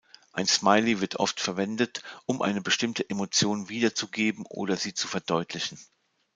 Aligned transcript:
Ein 0.33 0.47
Smiley 0.47 0.99
wird 0.99 1.17
oft 1.17 1.39
verwendet, 1.39 2.01
um 2.25 2.41
eine 2.41 2.59
bestimmte 2.59 3.07
Emotion 3.07 3.69
wiederzugeben 3.69 4.47
oder 4.49 4.75
sie 4.75 4.95
zu 4.95 5.07
verdeutlichen. 5.07 5.77